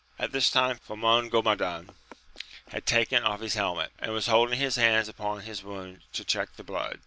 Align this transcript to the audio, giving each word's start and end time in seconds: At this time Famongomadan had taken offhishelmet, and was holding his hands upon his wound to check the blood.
At 0.17 0.31
this 0.31 0.49
time 0.49 0.79
Famongomadan 0.79 1.91
had 2.69 2.87
taken 2.87 3.21
offhishelmet, 3.21 3.91
and 3.99 4.11
was 4.11 4.25
holding 4.25 4.57
his 4.57 4.75
hands 4.75 5.07
upon 5.07 5.41
his 5.41 5.61
wound 5.63 6.01
to 6.13 6.25
check 6.25 6.55
the 6.55 6.63
blood. 6.63 6.99